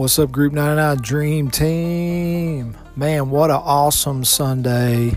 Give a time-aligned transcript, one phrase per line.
[0.00, 2.74] What's up, Group 99 Dream Team?
[2.96, 5.12] Man, what an awesome Sunday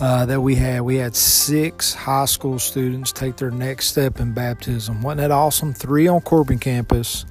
[0.00, 0.82] uh, that we had.
[0.82, 5.02] We had six high school students take their next step in baptism.
[5.02, 5.74] Wasn't that awesome?
[5.74, 7.26] Three on Corbin campus,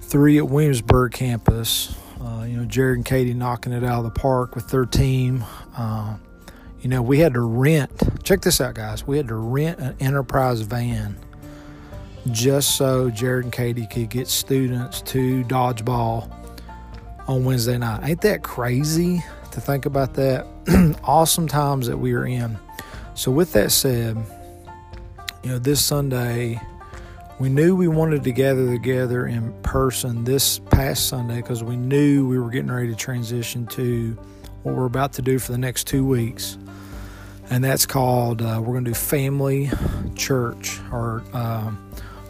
[0.00, 1.94] three at Williamsburg campus.
[2.18, 5.44] Uh, you know, Jared and Katie knocking it out of the park with their team.
[5.76, 6.16] Uh,
[6.80, 7.90] you know, we had to rent,
[8.24, 9.06] check this out, guys.
[9.06, 11.18] We had to rent an enterprise van
[12.30, 16.30] just so Jared and Katie could get students to dodgeball
[17.26, 18.00] on Wednesday night.
[18.04, 20.46] Ain't that crazy to think about that?
[21.04, 22.58] awesome times that we are in.
[23.14, 24.16] So, with that said,
[25.42, 26.60] you know, this Sunday,
[27.38, 32.26] we knew we wanted to gather together in person this past Sunday because we knew
[32.26, 34.16] we were getting ready to transition to
[34.62, 36.58] what we're about to do for the next two weeks.
[37.50, 39.70] And that's called, uh, we're going to do family
[40.16, 41.70] church or uh,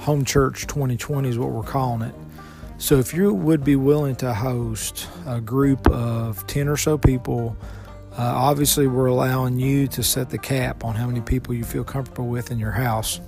[0.04, 2.15] home church 2020 is what we're calling it.
[2.76, 7.56] So if you would be willing to host a group of 10 or so people,
[8.12, 11.84] uh, obviously we're allowing you to set the cap on how many people you feel
[11.84, 13.18] comfortable with in your house.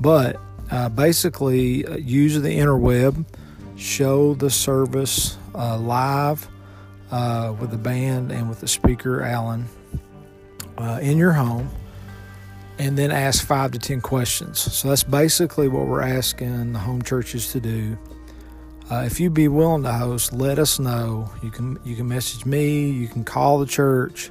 [0.00, 3.26] But uh, basically, uh, use the interweb,
[3.76, 6.48] show the service uh, live
[7.10, 9.66] uh, with the band and with the speaker, Alan,
[10.78, 11.68] uh, in your home
[12.80, 14.58] and then ask five to ten questions.
[14.58, 17.98] So that's basically what we're asking the home churches to do.
[18.90, 21.30] Uh, if you'd be willing to host, let us know.
[21.42, 24.30] You can you can message me, you can call the church,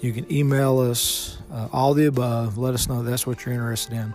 [0.00, 2.56] you can email us, uh, all the above.
[2.56, 4.14] Let us know that's what you're interested in.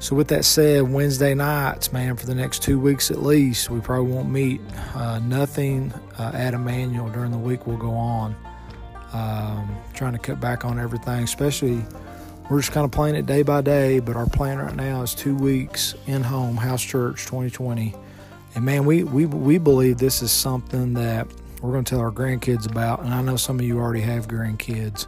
[0.00, 3.80] So with that said, Wednesday nights, man, for the next two weeks at least, we
[3.80, 4.60] probably won't meet.
[4.94, 8.34] Uh, nothing uh, at Emmanuel during the week will go on.
[9.12, 11.84] Um, trying to cut back on everything, especially
[12.50, 15.14] we're just kind of playing it day by day, but our plan right now is
[15.14, 17.94] two weeks in home house church 2020.
[18.56, 21.28] And man, we we we believe this is something that
[21.62, 23.04] we're going to tell our grandkids about.
[23.04, 25.06] And I know some of you already have grandkids,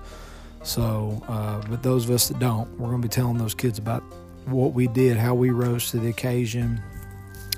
[0.62, 3.76] so uh, but those of us that don't, we're going to be telling those kids
[3.76, 4.04] about
[4.46, 6.80] what we did, how we rose to the occasion,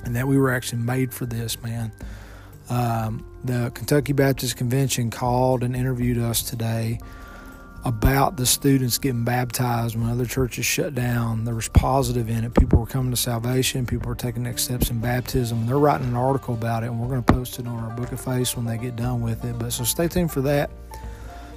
[0.06, 1.92] and that we were actually made for this, man.
[2.70, 7.00] Um, the Kentucky Baptist Convention called and interviewed us today
[7.84, 11.45] about the students getting baptized when other churches shut down.
[11.45, 12.55] There was positive in it.
[12.55, 13.84] People were coming to salvation.
[13.84, 15.67] People were taking next steps in baptism.
[15.67, 18.11] They're writing an article about it, and we're going to post it on our Book
[18.12, 19.59] of Face when they get done with it.
[19.59, 20.71] But so stay tuned for that.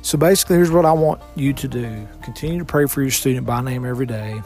[0.02, 3.46] So basically, here's what I want you to do: continue to pray for your student
[3.46, 4.42] by name every day.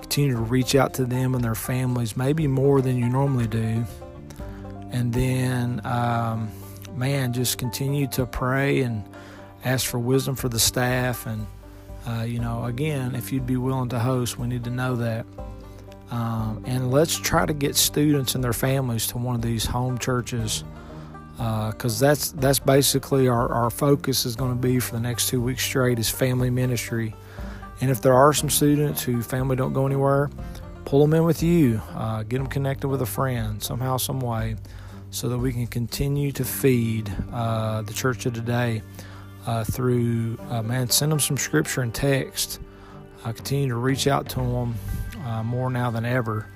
[0.00, 3.84] Continue to reach out to them and their families, maybe more than you normally do.
[4.90, 6.50] And then, um,
[6.96, 9.04] man, just continue to pray and
[9.64, 11.26] ask for wisdom for the staff.
[11.26, 11.46] And,
[12.06, 15.26] uh, you know, again, if you'd be willing to host, we need to know that.
[16.10, 19.98] Um, and let's try to get students and their families to one of these home
[19.98, 20.64] churches
[21.36, 25.28] because uh, that's that's basically our, our focus is going to be for the next
[25.28, 27.14] two weeks straight is family ministry.
[27.80, 30.28] And if there are some students who family don't go anywhere,
[30.84, 34.56] pull them in with you, uh, get them connected with a friend somehow, some way,
[35.10, 38.82] so that we can continue to feed uh, the church of today
[39.46, 42.60] uh, through, uh, man, send them some scripture and text.
[43.24, 44.74] I continue to reach out to them
[45.24, 46.46] uh, more now than ever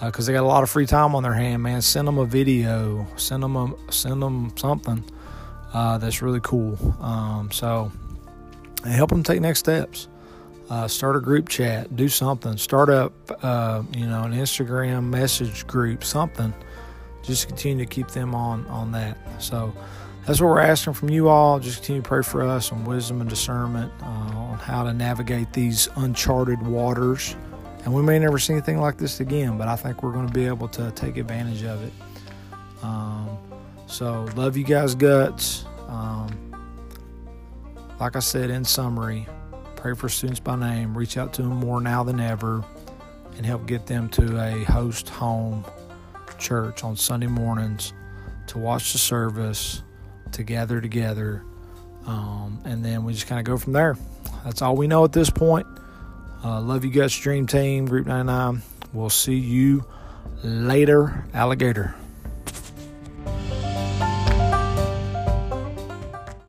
[0.00, 1.82] because uh, they got a lot of free time on their hand, man.
[1.82, 5.04] Send them a video, send them a, send them something
[5.72, 6.78] uh, that's really cool.
[7.00, 7.92] Um, so
[8.84, 10.08] help them take next steps.
[10.70, 13.12] Uh, start a group chat, do something, start up,
[13.96, 16.52] you know, an Instagram message group, something.
[17.22, 19.16] Just continue to keep them on on that.
[19.42, 19.74] So
[20.28, 21.58] that's what we're asking from you all.
[21.58, 25.54] Just continue to pray for us on wisdom and discernment uh, on how to navigate
[25.54, 27.34] these uncharted waters.
[27.84, 30.32] And we may never see anything like this again, but I think we're going to
[30.32, 31.92] be able to take advantage of it.
[32.82, 33.38] Um,
[33.86, 35.64] so, love you guys' guts.
[35.86, 36.28] Um,
[37.98, 39.26] like I said, in summary,
[39.76, 42.62] pray for students by name, reach out to them more now than ever,
[43.38, 45.64] and help get them to a host home
[46.38, 47.94] church on Sunday mornings
[48.48, 49.82] to watch the service
[50.32, 51.42] to gather together.
[52.06, 53.96] Um, and then we just kind of go from there.
[54.44, 55.66] That's all we know at this point.
[56.42, 58.62] Uh, love you guys, Dream Team, Group 99.
[58.92, 59.84] We'll see you
[60.42, 61.94] later, Alligator.